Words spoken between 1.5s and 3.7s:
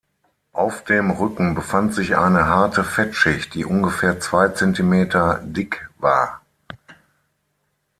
befand sich eine harte Fettschicht, die